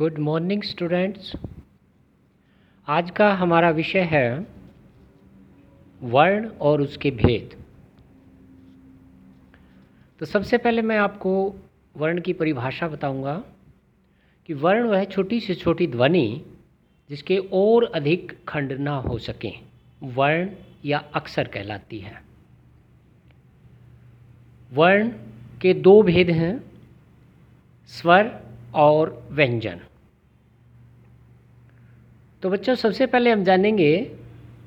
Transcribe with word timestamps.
Good 0.00 0.18
morning 0.18 0.62
students 0.62 1.32
आज 2.88 3.10
का 3.10 3.34
हमारा 3.34 3.70
विषय 3.70 4.00
है 4.00 4.46
वर्ण 6.02 6.48
और 6.48 6.80
उसके 6.80 7.10
भेद। 7.10 7.64
तो 10.20 10.26
सबसे 10.26 10.58
पहले 10.58 10.82
मैं 10.82 10.98
आपको 10.98 11.54
वर्ण 11.96 12.20
की 12.20 12.32
परिभाषा 12.32 12.88
बताऊँगा 12.88 13.34
कि 14.46 14.54
वर्ण 14.54 14.88
वह 14.88 15.04
छोटी 15.04 15.40
से 15.40 15.54
छोटी 15.54 15.86
ध्वनि 15.86 16.44
जिसके 17.10 17.38
और 17.52 17.84
अधिक 17.84 18.36
खंड 18.48 18.72
ना 18.72 18.96
हो 18.96 19.18
सकें, 19.18 19.52
वर्ण 20.02 20.48
या 20.84 20.98
अक्षर 21.14 21.48
कहलाती 21.48 21.98
है। 21.98 22.22
वर्ण 24.72 25.08
के 25.62 25.74
दो 25.74 26.02
भेद 26.02 26.30
हैं, 26.30 26.64
स्वर 27.86 28.40
और 28.74 29.28
व्यंजन। 29.30 29.80
तो 32.42 32.50
बच्चों, 32.50 32.74
सबसे 32.74 33.06
पहले 33.06 33.30
हम 33.30 33.44
जानेंगे 33.44 34.16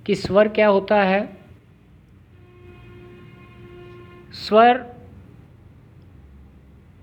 कि 0.05 0.15
स्वर 0.15 0.47
क्या 0.47 0.67
होता 0.67 1.01
है। 1.03 1.37
स्वर 4.33 4.95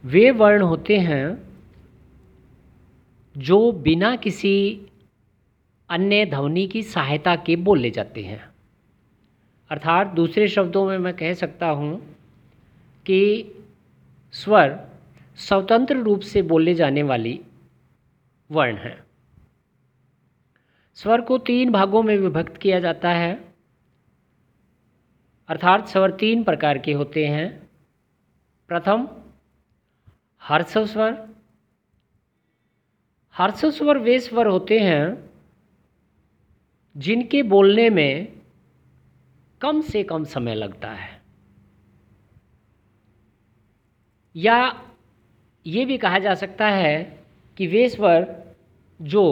वे 0.04 0.30
वर्ण 0.30 0.62
होते 0.62 0.98
हैं 0.98 1.48
जो 3.36 3.72
बिना 3.72 4.16
किसी 4.16 4.86
अन्य 5.90 6.26
ध्वनि 6.26 6.66
की 6.66 6.82
सहायता 6.82 7.36
के 7.36 7.56
बोले 7.56 7.90
जाते 7.90 8.22
हैं। 8.22 8.50
अर्थात 9.70 10.06
दूसरे 10.06 10.48
शब्दों 10.48 10.86
में 10.86 10.98
मैं 10.98 11.14
कह 11.16 11.34
सकता 11.34 11.66
हूँ 11.66 12.16
कि 13.06 13.20
स्वर 14.32 14.78
स्वतंत्र 15.36 15.96
रूप 15.96 16.20
से 16.20 16.42
बोले 16.42 16.74
जाने 16.74 17.02
वाली 17.02 17.40
वर्ण 18.50 18.76
हैं। 18.76 19.09
स्वर 21.00 21.20
को 21.20 21.38
तीन 21.38 21.70
भागों 21.72 22.02
में 22.02 22.16
विभक्त 22.18 22.56
किया 22.56 22.80
जाता 22.80 23.10
है। 23.10 23.54
अर्थात 25.48 25.88
स्वर 25.88 26.10
तीन 26.10 26.42
प्रकार 26.44 26.78
के 26.78 26.92
होते 26.92 27.26
हैं। 27.26 27.70
प्रथम 28.68 29.08
हर्ष 30.42 30.78
स्वर 30.78 31.28
हर्ष 33.34 33.64
स्वर 33.64 33.98
वे 33.98 34.18
स्वर 34.20 34.46
होते 34.46 34.80
हैं 34.80 35.30
जिनके 36.96 37.42
बोलने 37.42 37.90
में 37.90 38.40
कम 39.60 39.80
से 39.80 40.02
कम 40.02 40.24
समय 40.24 40.54
लगता 40.54 40.90
है। 40.90 41.22
या 44.36 44.84
ये 45.66 45.84
भी 45.84 45.98
कहा 45.98 46.18
जा 46.18 46.34
सकता 46.34 46.68
है 46.68 47.24
कि 47.56 47.66
वे 47.66 47.88
स्वर 47.88 48.44
जो 49.02 49.24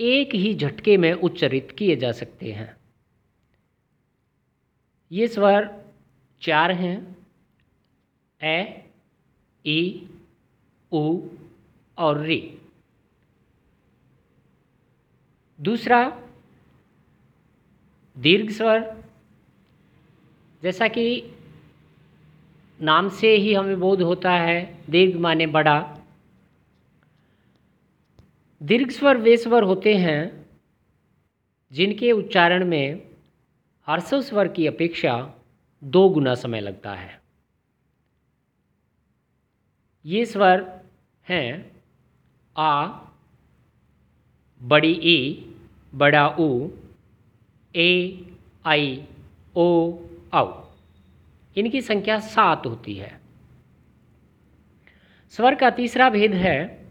एक 0.00 0.34
ही 0.34 0.54
झटके 0.54 0.96
में 0.96 1.12
उच्चरित 1.12 1.74
किए 1.78 1.96
जा 1.96 2.12
सकते 2.12 2.52
हैं। 2.52 2.76
ये 5.12 5.28
स्वर 5.28 5.84
चार 6.40 6.70
हैं। 6.72 7.16
ए 8.42 8.84
ई, 9.66 10.08
उ 10.92 11.20
और 11.98 12.20
री। 12.20 12.58
दूसरा 15.60 16.22
दीर्घ 18.18 18.50
स्वर, 18.50 19.04
जैसा 20.62 20.88
कि 20.88 21.22
नाम 22.80 23.08
से 23.08 23.36
ही 23.36 23.54
हमें 23.54 23.80
बोध 23.80 24.02
होता 24.02 24.32
है, 24.32 24.78
दीर्घ 24.90 25.20
माने 25.20 25.46
बड़ा। 25.46 26.03
दीर्घ 28.64 28.90
स्वर 28.90 29.16
वे 29.16 29.36
स्वर 29.36 29.62
होते 29.62 29.96
हैं, 29.96 30.46
जिनके 31.72 32.12
उच्चारण 32.12 32.64
में 32.64 33.08
हर्षव 33.86 34.20
स्वर 34.20 34.48
की 34.48 34.66
अपेक्षा 34.66 35.34
दो 35.84 36.08
गुना 36.08 36.34
समय 36.34 36.60
लगता 36.60 36.94
है। 36.94 37.20
ये 40.06 40.24
स्वर 40.24 40.80
हैं 41.28 41.82
आ, 42.56 42.98
बड़ी 44.62 44.92
ई, 44.92 45.54
बड़ा 45.94 46.28
ऊ 46.28 46.70
ए, 47.76 48.24
आई, 48.66 49.04
ओ, 49.56 49.98
औ। 50.34 50.64
इनकी 51.56 51.80
संख्या 51.80 52.18
सात 52.18 52.66
होती 52.66 52.94
है। 52.94 53.20
स्वर 55.30 55.54
का 55.54 55.70
तीसरा 55.70 56.10
भेद 56.10 56.34
है 56.34 56.83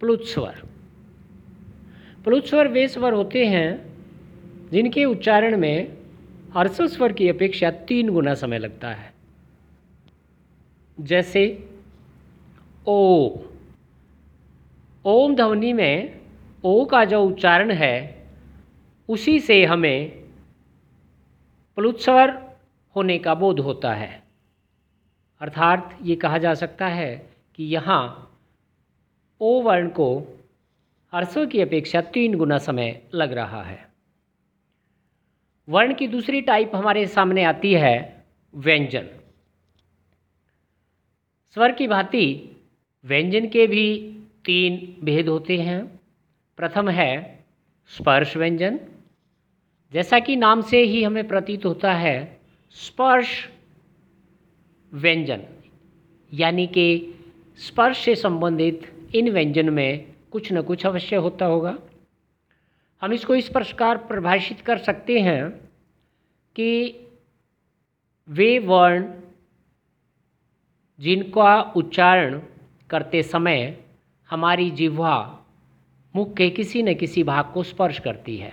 प्लुत 0.00 0.24
स्वर 0.24 0.54
प्लुत 2.24 2.46
स्वर 2.46 2.68
वे 2.68 2.88
स्वर 2.88 3.12
होते 3.12 3.46
हैं, 3.46 3.92
जिनके 4.70 5.04
उच्चारण 5.04 5.56
में 5.56 5.96
हर्ष 6.54 6.82
स्वर 6.82 7.12
की 7.12 7.28
अपेक्षा 7.28 7.70
तीन 7.70 8.08
गुना 8.08 8.34
समय 8.34 8.58
लगता 8.58 8.88
है। 8.90 9.12
जैसे, 11.00 11.70
ओ। 12.86 13.30
ओम 15.04 15.34
ध्वनि 15.34 15.72
में 15.72 16.20
ओ 16.64 16.84
का 16.84 17.04
जो 17.04 17.24
उच्चारण 17.24 17.70
है, 17.70 18.26
उसी 19.08 19.40
से 19.40 19.64
हमें 19.64 20.10
प्लुत्स्वर 21.76 22.56
होने 22.96 23.18
का 23.18 23.34
बोध 23.34 23.60
होता 23.60 23.94
है। 23.94 24.22
अर्थात 25.40 25.98
ये 26.02 26.16
कहा 26.16 26.38
जा 26.38 26.54
सकता 26.54 26.86
है 26.86 27.30
कि 27.54 27.64
यहाँ 27.64 28.24
ओ 29.40 29.60
वर्ण 29.62 29.88
को 29.88 30.08
हर्षों 31.12 31.46
की 31.46 31.60
अपेक्षा 31.60 32.00
तीन 32.00 32.34
गुना 32.34 32.58
समय 32.58 33.02
लग 33.14 33.32
रहा 33.32 33.62
है। 33.62 33.88
वर्ण 35.68 35.94
की 35.94 36.06
दूसरी 36.06 36.40
टाइप 36.40 36.74
हमारे 36.74 37.06
सामने 37.06 37.44
आती 37.44 37.72
है 37.74 38.24
व्यंजन। 38.54 39.08
स्वर 41.56 41.72
की 41.72 41.86
भांति 41.86 42.56
व्यंजन 43.04 43.48
के 43.48 43.66
भी 43.66 43.86
तीन 44.44 44.96
भेद 45.04 45.28
होते 45.28 45.58
हैं। 45.58 46.00
प्रथम 46.58 46.88
है 46.88 47.44
स्पर्श 47.90 48.36
व्यंजन। 48.36 48.80
जैसा 49.92 50.18
कि 50.18 50.36
नाम 50.36 50.60
से 50.60 50.82
ही 50.82 51.02
हमें 51.02 51.28
प्रतीत 51.28 51.64
होता 51.64 51.92
है 51.94 52.40
स्पर्श 52.70 53.48
व्यंजन, 54.92 55.42
यानी 56.32 56.66
कि 56.66 57.14
स्पर्श 57.58 57.98
से 57.98 58.14
संबंधित 58.14 58.94
इन 59.14 59.30
व्यंजन 59.30 59.70
में 59.70 60.14
कुछ 60.30 60.52
न 60.52 60.62
कुछ 60.62 60.86
अवश्य 60.86 61.16
होता 61.16 61.46
होगा। 61.46 61.78
हम 63.02 63.12
इसको 63.12 63.34
इस 63.34 63.48
प्रकार 63.48 63.98
परिभाषित 63.98 64.60
कर 64.60 64.78
सकते 64.78 65.20
हैं 65.20 65.50
कि 66.56 66.70
वे 68.28 68.58
वर्ण 68.58 69.12
जिनका 71.00 71.60
उच्चारण 71.60 72.40
करते 72.90 73.22
समय 73.22 73.84
हमारी 74.30 74.70
जिह्वा 74.70 75.44
मुख 76.14 76.36
के 76.36 76.50
किसी 76.50 76.82
न 76.82 76.94
किसी 76.94 77.22
भाग 77.22 77.50
को 77.54 77.62
स्पर्श 77.62 77.98
करती 77.98 78.36
है। 78.36 78.52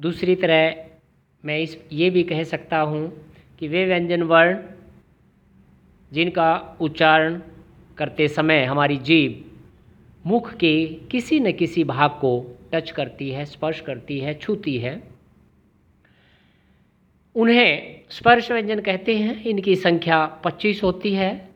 दूसरी 0.00 0.36
तरह 0.36 0.84
मैं 1.44 1.58
इस 1.58 1.78
ये 1.92 2.10
भी 2.10 2.22
कह 2.22 2.42
सकता 2.44 2.80
हूँ 2.80 3.08
कि 3.58 3.68
वे 3.68 3.84
व्यंजन 3.84 4.22
वर्ण 4.22 4.56
जिनका 6.12 6.76
उच्चारण 6.80 7.42
करते 7.98 8.28
समय 8.28 8.64
हमारी 8.64 8.96
जीभ 8.96 9.56
मुख 10.26 10.54
के 10.54 10.86
किसी 10.86 11.40
न 11.40 11.52
किसी 11.52 11.84
भाग 11.84 12.10
को 12.10 12.58
टच 12.72 12.90
करती 12.90 13.30
है, 13.30 13.44
स्पर्श 13.44 13.80
करती 13.80 14.20
है, 14.20 14.34
छूती 14.34 14.78
है। 14.78 15.02
उन्हें 17.34 18.00
स्पर्श 18.10 18.52
व्यंजन 18.52 18.80
कहते 18.80 19.18
हैं। 19.18 19.44
इनकी 19.44 19.76
संख्या 19.76 20.26
25 20.26 20.82
होती 20.82 21.14
है। 21.14 21.48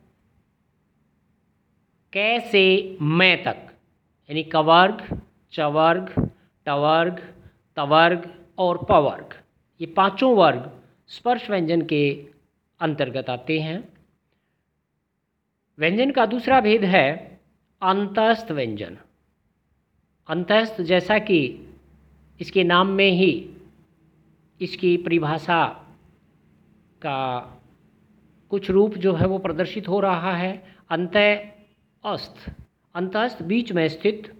कैसे 2.12 2.98
मैं 3.02 3.42
तक? 3.42 3.56
यानी 4.30 4.42
कवर्ग, 4.42 5.22
चवर्ग, 5.52 6.30
टवर्ग, 6.66 7.34
तवर्ग 7.76 8.34
और 8.58 8.84
पवर्ग। 8.84 9.34
ये 9.80 9.86
पाँचों 9.86 10.36
वर्ग 10.36 10.82
स्पर्श 11.06 11.50
व्यंजन 11.50 11.82
के 11.82 12.26
अंतर्गत 12.80 13.30
आते 13.30 13.60
हैं। 13.60 13.88
व्यंजन 15.80 16.10
का 16.10 16.24
दूसरा 16.26 16.60
भेद 16.60 16.84
है 16.84 17.06
अंतस्थ 17.82 18.50
व्यंजन। 18.52 18.96
अंतस्थ 20.28 20.80
जैसा 20.82 21.18
कि 21.18 21.38
इसके 22.40 22.64
नाम 22.64 22.88
में 22.88 23.10
ही 23.10 23.32
इसकी 24.60 24.96
परिभाषा 24.96 25.64
का 27.02 27.20
कुछ 28.50 28.70
रूप 28.70 28.94
जो 28.94 29.14
है 29.14 29.26
वो 29.26 29.38
प्रदर्शित 29.38 29.88
हो 29.88 30.00
रहा 30.00 30.36
है। 30.36 30.52
अंत 30.90 31.16
अस्त 32.04 32.54
अंतस्थ 32.94 33.42
बीच 33.42 33.72
में 33.72 33.86
स्थित। 33.88 34.32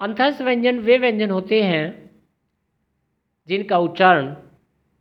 अंतस्थ 0.00 0.42
व्यंजन 0.42 0.78
वे 0.78 0.98
व्यंजन 0.98 1.30
होते 1.30 1.62
हैं 1.62 2.10
जिनका 3.48 3.78
उच्चारण 3.78 4.34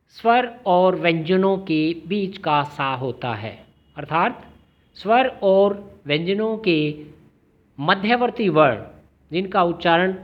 स्वर 0.10 0.60
और 0.66 0.96
व्यंजनों 0.96 1.58
के 1.58 1.96
बीच 2.08 2.38
का 2.38 2.64
सा 2.64 2.94
होता 2.96 3.34
है। 3.34 3.66
अर्थात, 3.98 4.54
स्वर 4.96 5.28
और 5.44 6.00
व्यंजनों 6.06 6.58
के 6.58 7.04
मध्यवर्ती 7.80 8.50
वर्ण, 8.50 8.84
जिनका 9.32 9.64
उच्चारण 9.64 10.16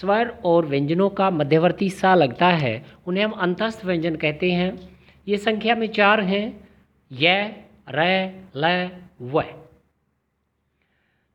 स्वर 0.00 0.38
और 0.44 0.66
व्यंजनों 0.66 1.10
का 1.10 1.30
मध्यवर्ती 1.30 1.90
सा 1.90 2.14
लगता 2.14 2.46
है, 2.46 2.86
उन्हें 3.06 3.24
हम 3.24 3.30
अंतस्थ 3.30 3.84
व्यंजन 3.84 4.16
कहते 4.16 4.52
हैं। 4.52 5.00
ये 5.28 5.36
संख्या 5.36 5.74
में 5.74 5.86
चार 5.86 6.20
हैं, 6.20 6.68
य, 7.12 7.56
र, 7.88 8.30
ल, 8.56 8.88
व। 9.22 9.40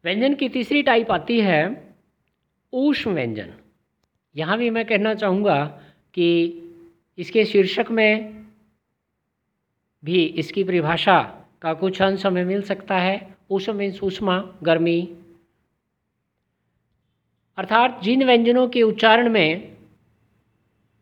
व्यंजन 0.03 0.33
की 0.33 0.49
तीसरी 0.49 0.83
टाइप 0.83 1.11
आती 1.11 1.41
है, 1.41 1.93
ऊष्म 2.73 3.11
व्यंजन। 3.11 3.53
यहाँ 4.35 4.57
भी 4.57 4.69
मैं 4.69 4.85
कहना 4.85 5.13
चाहूँगा 5.13 5.81
कि 6.13 6.61
इसके 7.17 7.45
शीर्षक 7.45 7.85
में 7.91 8.45
भी 10.03 10.23
इसकी 10.23 10.63
परिभाषा 10.63 11.21
का 11.61 11.73
कुछ 11.73 12.01
अंश 12.01 12.25
हमें 12.25 12.43
मिल 12.45 12.61
सकता 12.61 12.97
है। 12.97 13.35
ऊष्म 13.51 13.75
मीन्स 13.75 14.03
ऊष्मा 14.03 14.37
गर्मी। 14.63 15.01
अर्थात 17.57 17.99
जिन 18.03 18.23
व्यंजनों 18.25 18.67
के 18.67 18.81
उच्चारण 18.81 19.29
में 19.29 19.77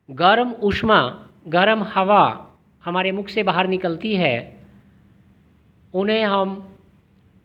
गर्म 0.10 0.52
ऊष्मा 0.64 1.00
गर्म 1.48 1.84
हवा 1.84 2.24
हमारे 2.84 3.12
मुख 3.12 3.28
से 3.30 3.44
बाहर 3.44 3.68
निकलती 3.68 4.16
है, 4.16 4.36
उन्हें 5.94 6.24
हम 6.24 6.78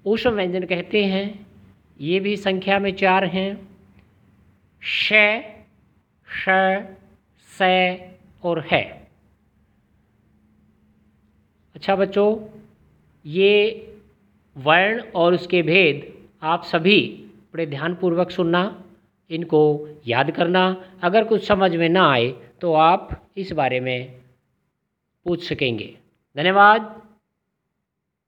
ऊष्म 0.04 0.30
व्यंजन 0.30 0.64
कहते 0.64 1.04
हैं। 1.04 1.46
ये 2.00 2.20
भी 2.20 2.36
संख्या 2.36 2.78
में 2.78 2.92
चार 2.94 3.24
हैं। 3.24 3.68
श 4.82 5.12
श 6.28 6.48
और 8.42 8.60
है। 8.60 8.82
अच्छा 11.74 11.96
बच्चों, 11.96 12.36
ये 13.24 13.86
वर्ण 14.56 15.00
और 15.14 15.34
उसके 15.34 15.62
भेद 15.62 16.12
आप 16.42 16.64
सभी 16.64 17.00
बड़े 17.54 17.66
ध्यानपूर्वक 17.66 18.30
सुनना, 18.30 18.62
इनको 19.30 19.88
याद 20.06 20.30
करना, 20.30 20.64
अगर 21.02 21.24
कुछ 21.24 21.46
समझ 21.46 21.74
में 21.76 21.88
ना 21.88 22.10
आए 22.12 22.28
तो 22.60 22.72
आप 22.74 23.08
इस 23.36 23.52
बारे 23.52 23.80
में 23.80 24.20
पूछ 25.26 25.48
सकेंगे। 25.48 25.96
धन्यवाद। 26.36 26.99